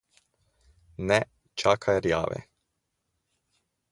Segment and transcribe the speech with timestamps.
[1.09, 1.19] Ne,
[1.63, 2.39] čakaj rjave.